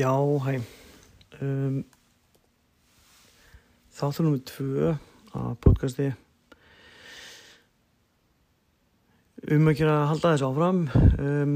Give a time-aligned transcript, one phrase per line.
[0.00, 0.54] Já, hæ.
[1.44, 1.80] Um,
[3.92, 4.92] þáttur nummið tvö
[5.36, 6.06] að podcasti
[9.50, 10.80] um gera að halda þessu áfram.
[11.20, 11.54] Um,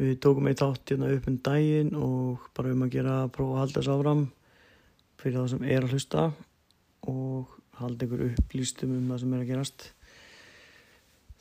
[0.00, 3.54] við tókum eitt átt hérna upp um daginn og bara um að gera að prófa
[3.54, 4.28] að halda þessu áfram
[5.22, 6.28] fyrir það sem er að hlusta
[7.12, 9.92] og halda ykkur upplýstum um það sem er að gerast.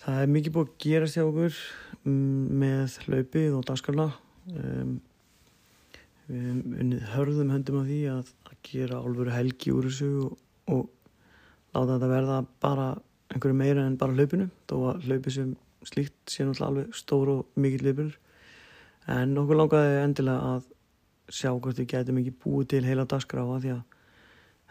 [0.03, 1.63] Það er mikið búið að gerast hjá okkur
[2.03, 4.13] mm, með hlaupið og dagskarla.
[4.51, 4.97] Um,
[6.31, 6.47] við
[6.81, 10.35] unnið hörðum höndum af því að, að gera alvöru helgi úr þessu og,
[10.71, 10.89] og
[11.75, 12.87] láta þetta verða bara
[13.31, 15.55] einhverju meira en bara hlaupinu þó að hlaupi sem
[15.87, 18.13] slíkt sé náttúrulega alveg stór og mikill hlaupur
[19.11, 20.69] en okkur langaði endilega að
[21.31, 23.99] sjá hvort við getum ekki búið til heila dagskráa því að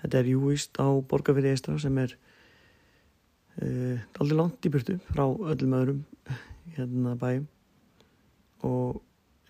[0.03, 2.17] þetta er júist á Borgarfyrði Eistra sem er
[3.61, 6.03] uh, aldrei langt í byrtu frá öllum öðrum
[6.77, 7.48] hérna bæum
[8.67, 9.00] og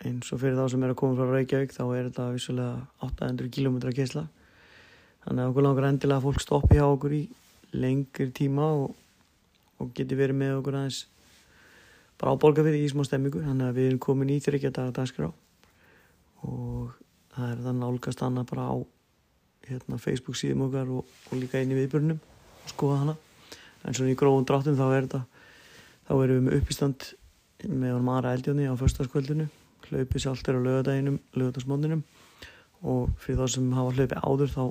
[0.07, 3.53] eins og fyrir þá sem er að koma frá Reykjavík þá er þetta vissulega 800
[3.53, 4.27] km keisla
[5.27, 7.23] þannig að okkur langar endilega að fólk stoppi hjá okkur í
[7.77, 8.95] lengri tíma og,
[9.79, 11.05] og geti verið með okkur aðeins
[12.21, 13.43] bara á borgarfyrði í smá stemmingu.
[13.45, 15.31] Þannig að við erum komin í þryggja dagar dagskrá
[16.49, 16.97] og
[17.35, 18.77] það er þannig álgast annað bara á
[19.69, 23.17] hérna, Facebook síðum okkar og, og líka inn í viðbörnum og skoða hana.
[23.85, 25.23] En svona í gróðum dráttum þá er þetta
[26.09, 27.09] þá erum við með uppistand
[27.71, 29.49] með Mara Eldjóni á förstaskvöldinu
[29.91, 32.05] hlaupið sjálft er á lögadæginum, lögadagsmóndinum
[32.81, 34.63] og fyrir þá sem hafa hlaupið áður þá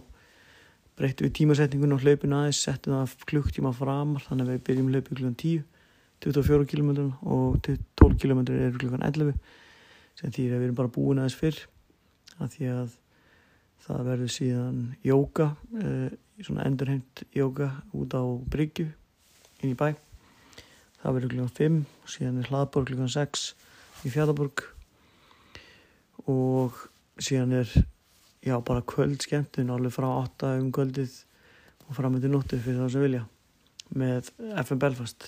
[1.00, 5.20] breyttum við tímasetningun á hlaupinu aðeins, settum það klukktíma framar þannig að við byrjum hlaupið
[5.20, 5.68] klukkan 10
[6.20, 6.90] 24 km
[7.24, 9.38] og 12 km eru klukkan 11
[10.20, 11.60] sem því að við erum bara búin aðeins fyrr
[12.40, 12.98] að því að
[13.86, 15.48] það verður síðan jóka
[15.80, 16.10] eh,
[16.44, 18.90] svona endurheimt jóka út á Bryggju
[19.64, 19.96] inn í bæ.
[21.00, 21.80] Það verður klukkan 5
[22.16, 23.48] síðan er hlaðborg klukkan 6
[24.04, 24.66] í Fjallborg
[26.28, 26.76] og
[27.22, 27.72] síðan er
[28.46, 31.16] já bara kvöld skemmtun alveg frá 8 um kvöldið
[31.88, 33.24] og fram með til nóttu fyrir það sem vilja.
[33.90, 34.32] Með
[34.66, 35.26] FM Belfast.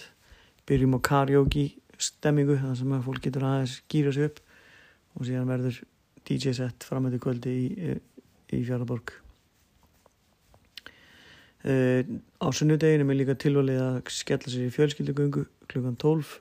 [0.69, 1.65] Byrjum á karaoke
[2.01, 4.39] stemmingu þar sem að fólk getur aðeins gýra sig upp.
[5.17, 5.81] Og síðan verður
[6.27, 7.97] DJ set fram með til kvöldi í,
[8.55, 9.11] í Fjaraborg
[11.65, 12.01] uh,
[12.41, 16.35] á sunnudeginu er líka tilvalið að skella sér í fjölskyldugöngu klukkan 12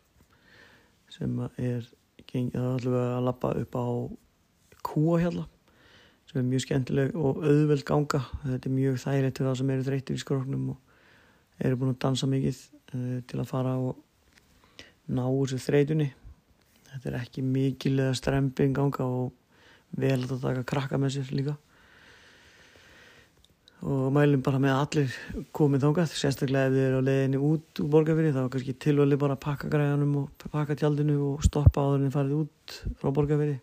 [1.11, 1.89] sem er
[2.31, 3.87] gengið allavega að lappa upp á
[4.87, 5.47] kúahjalla
[6.31, 8.21] sem er mjög skemmtileg og auðveld ganga.
[8.45, 12.03] Þetta er mjög þægilegt til það sem eru þreytir í skroknum og eru búin að
[12.05, 12.61] dansa mikið
[12.95, 13.97] uh, til að fara og
[15.11, 16.07] ná úr sér þreytunni.
[16.91, 19.33] Þetta er ekki mikilega stremping ganga og
[19.99, 21.57] vel að taka krakka með sér líka.
[23.81, 25.17] Og mælum bara með að allir
[25.57, 29.39] komið þángað, sérstaklega ef þið eru á leiðinni út úr borgarfyrir þá kannski tilvali bara
[29.41, 33.59] pakka græðanum og pakka tjaldinu og stoppa áður en þið farið út frá borgarfyrir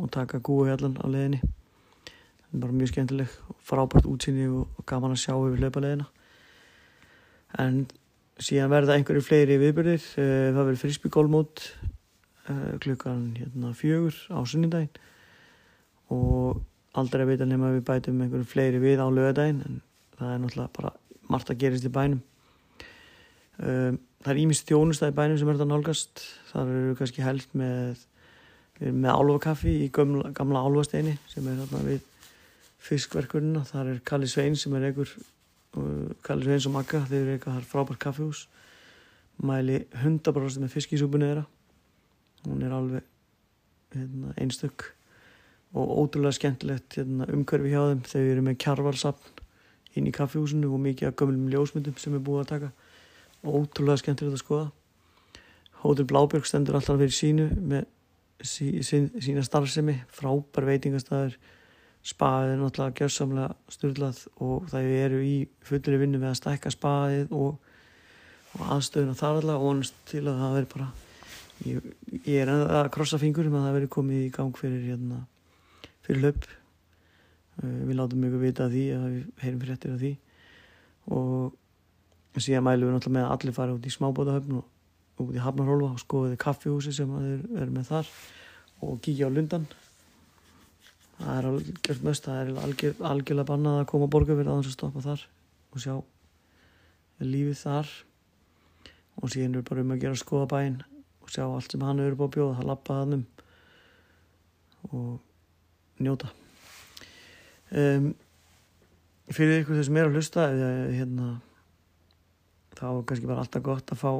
[0.00, 5.14] og taka gúi allan á leðinni það er bara mjög skemmtileg frábært útsinni og gaman
[5.14, 6.08] að sjá yfir hlaupalegina
[7.60, 7.84] en
[8.40, 11.66] síðan verða einhverju fleiri viðbyrðir eh, það verður frisbygólmót
[12.48, 14.92] eh, klukkan hérna, fjögur á sunnindaginn
[16.10, 16.62] og
[16.98, 19.80] aldrei að vita nema við bætum einhverju fleiri við á lögadaginn en
[20.18, 20.92] það er náttúrulega bara
[21.30, 22.22] margt að gerist í bænum.
[23.60, 26.24] Um, það er ímist þjónustæði bænum sem er þetta nálgast.
[26.50, 28.02] Það eru kannski helst með
[28.80, 32.00] Við erum með álvakaffi í gamla, gamla álvasteini sem er hérna við
[32.80, 33.60] fiskverkunina.
[33.68, 35.10] Þar er Kalli Svein sem er einhver,
[35.76, 38.46] uh, Kalli Sveins og Magga, þeir eru eitthvað frábært kaffihús.
[39.44, 41.44] Mæli hundabróðast með fiskísúpunni þeirra.
[42.46, 43.04] Hún er alveg
[43.92, 44.88] hérna, einstök
[45.76, 48.02] og ótrúlega skemmtilegt hérna, umhverfi hjá þeim.
[48.08, 49.40] Þeir eru með kjarvalsapn
[49.98, 52.74] inn í kaffihúsinu og mikið af gömlum ljósmyndum sem er búið að taka.
[53.44, 54.68] Ótrúlega skemmtilegt að skoða.
[55.84, 57.88] Hóður Blábjörg stendur alltaf fyrir sínu með
[58.42, 61.36] sí, sí, sína starfsemi frábær veitingastæður
[62.06, 65.34] spaðið er náttúrulega gjörsamlega styrlað og það eru í
[65.66, 67.58] fullri vinnu með að stækka spaðið og,
[68.56, 70.88] og aðstöðuna þar allavega vonast til að það veri bara
[71.66, 71.90] ég,
[72.24, 75.20] ég er að krossa fingur með að það veri komið í gang fyrir hérna,
[76.06, 80.12] fyrir löp uh, við látum mjög vita því að við heyrum fyrir eftir því.
[81.10, 84.69] Og síðan mælum við náttúrulega með að allir fara út í smábótahöfn og
[85.22, 88.12] út í Hafnarhólfa og skoðiði kaffihúsi sem þeir eru með þar
[88.86, 89.66] og kíkja á lundan.
[91.20, 94.70] Það er algjörð mest það er algjör, algjörlega bannað að koma að borga fyrir aðeins
[94.70, 95.26] að stoppa þar
[95.70, 95.94] og sjá
[97.20, 97.92] lífið þar.
[99.20, 100.80] Og síðan er bara um að gera skoða bæinn
[101.20, 103.26] og sjá allt sem hann eru búið að bjóða það lappa hann um
[104.90, 106.30] og njóta.
[107.70, 108.10] Um,
[109.30, 111.28] fyrir ykkur sem er að hlusta eða hérna
[112.78, 114.12] þá er kannski bara alltaf gott að fá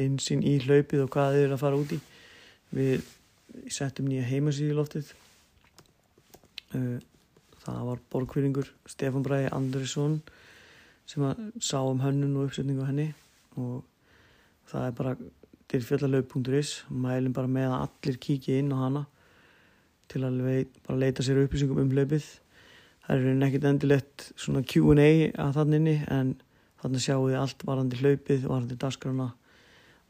[0.00, 2.00] einsinn í hlaupið og hvað þið eru að fara út í.
[2.76, 3.06] Við
[3.72, 5.12] settum nýja heimasíði loftið.
[6.74, 6.98] Uh,
[7.62, 10.20] það var borgfyrringur Stefán Bræði Andrisson
[11.06, 13.10] sem að sá um hönnun og uppsetningu henni
[13.58, 13.84] og
[14.70, 15.14] það er bara
[15.72, 19.04] dyrfjallalöf.is mælum bara með að allir kíkja inn á hana
[20.10, 20.42] til að
[20.86, 22.26] bara leita sér upplýsingum um löpið
[23.06, 26.34] það er nekkit endilegt svona Q&A að þann inni en
[26.82, 29.30] þannig sjáum við allt varandi hlaupið, varandi dasgrana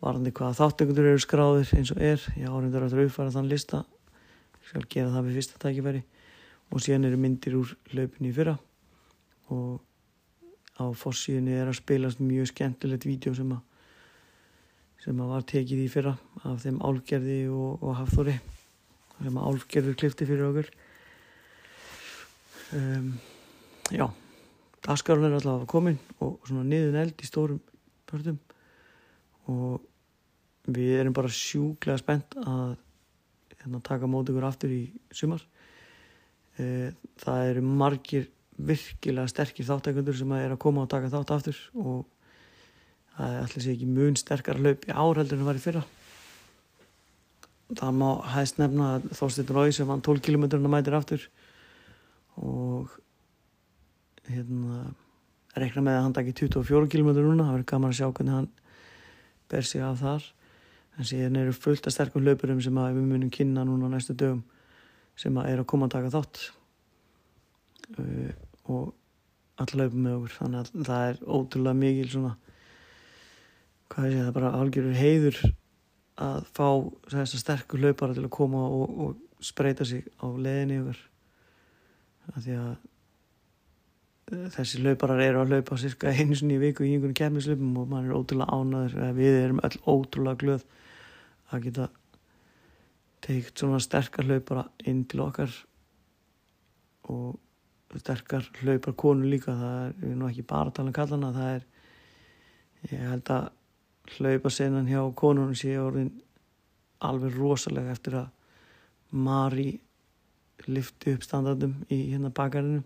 [0.02, 3.82] varandi hvaða þáttekundur eru skráðir eins og er, ég árindur að uppfæra þann lista.
[4.60, 6.02] Ég skal gera það við fyrsta tækifæri.
[6.75, 8.56] Og síðan eru myndir úr í fyrra.
[9.54, 9.81] Og
[10.76, 13.62] á fossíðinni er að spilast mjög skemmtilegt vídeo sem að
[15.06, 18.34] sem að var tekið í fyrra af þeim álgerði og, og hafþóri.
[19.20, 20.70] Sem að álgerður klifti fyrir okkur.
[22.75, 23.12] Um,
[23.94, 24.08] já.
[24.90, 27.62] Askarun er alltaf komin og svona niðun eld í stórum
[28.06, 28.40] pörtum
[29.52, 29.84] og
[30.66, 32.76] við erum bara sjúklega spennt að
[33.60, 34.82] hérna, taka mót ykkur aftur í
[35.14, 35.44] sumar.
[36.58, 36.90] E,
[37.22, 42.06] það eru margir virkilega sterkir þáttækundur sem er að koma og taka þátt aftur og
[43.16, 45.84] það er alltaf sér ekki mun sterkar hlaup í árheldur en var í fyrra.
[47.76, 51.26] Það má hægst nefna að Þorstin Rói sem vann 12 km mætir aftur
[52.37, 52.93] og
[54.28, 54.87] hérna
[55.56, 57.46] rekna með að hann takki 24 km núna.
[57.46, 58.48] Það verður gaman að sjá hvernig hann
[59.50, 60.28] ber sig af þar.
[60.96, 64.44] En síðan eru fullt af sterkum hlaupurum sem við munum kynna núna næstu dögum
[65.16, 66.40] sem er að koma að taka þátt.
[67.96, 68.32] Uh,
[68.72, 68.94] og
[69.60, 70.34] alla hlaupum með okkur.
[70.40, 72.34] Þannig að það er ótrúlega mikil svona
[73.93, 75.38] hvað sé það bara algjörur heiður
[76.26, 76.69] að fá
[77.12, 81.00] þessar sterkur hlaupara til að koma og, og spreita sig á leðinni yfir.
[82.37, 82.70] Því að
[84.26, 88.08] þessi hlauparar eru að hlaupa cirka einu sinni í viku í einhvern kemmislöpum og mann
[88.08, 90.64] er ótrúlega ánaður við erum öll ótrúlega glöð
[91.55, 91.87] að geta
[93.23, 95.55] teikt svona sterkar hlaupara inn til okkar
[97.12, 99.55] og sterkar hlaupar konu líka.
[99.55, 101.64] Það er, við erum nú ekki bara að tala um kallana það er,
[102.90, 103.49] ég held að
[104.17, 106.11] hlaupa senan hjá konunum sé orðin
[107.06, 108.32] alveg rosalega eftir að
[109.17, 109.70] Mari
[110.67, 112.82] lifti upp standardum í hérna bakarinu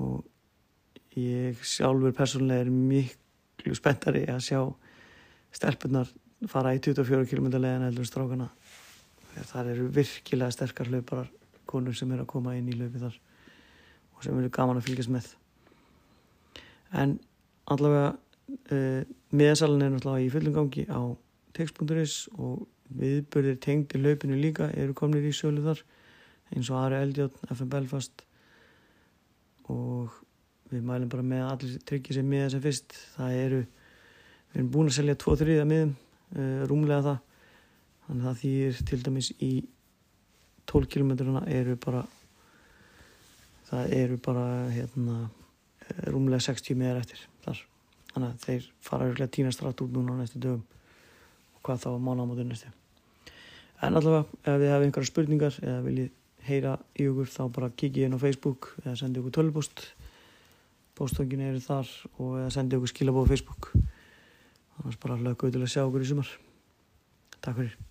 [0.00, 4.60] og ég sjálfur persónulega er miklu spenntari að sjá
[5.54, 6.10] stelpunar
[6.48, 8.48] fara í 24 km leðan eða strákana.
[9.50, 11.28] Þar eru virkilega sterkar hlauparar
[11.70, 13.18] konur sem er að koma inn í hlaupi þar
[14.16, 15.28] og sem eru gaman að fylgjast með.
[16.90, 17.18] En
[17.70, 21.00] allavega uh, miðansalun er náttúrulega í fullum gangi á
[21.56, 22.66] text.is og
[22.98, 25.84] viðbörðir tengdi hlaupinu líka eru komnir í sölu þar
[26.50, 28.24] eins og Ari Eldjátt, FM Belfast
[29.70, 30.20] og
[30.70, 32.94] við mælum bara með að allir tryggja sér miða sem fyrst.
[33.16, 33.60] Það eru,
[34.52, 35.92] við erum búin að selja 2-3 miðum,
[36.36, 37.20] uh, rúmlega það.
[38.06, 39.52] Þannig að það þýðir til dæmis í
[40.70, 41.12] 12 km
[41.50, 42.04] eru bara
[43.70, 45.30] það eru bara hérna,
[45.86, 47.62] eh, rúmlega 60 miðar eftir þar.
[48.12, 50.64] Þannig að þeir fara örglega tínast rætt út núna á næstu dögum
[51.54, 52.72] og hvað þá mótu næstu.
[53.82, 56.10] En allavega ef við hefum einhverja spurningar eða viljið
[56.46, 59.84] heyra í okkur þá bara kikið inn á Facebook eða sendi okkur tölvpost
[60.98, 63.70] postöngin eru þar og eða sendi okkur skilabóð Facebook.
[64.78, 66.34] Annars bara hlökkum við til að sjá okkur í sumar.
[67.40, 67.89] Takk fyrir